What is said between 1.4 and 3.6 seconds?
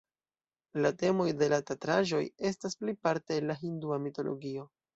de la teatraĵoj estas plejparte el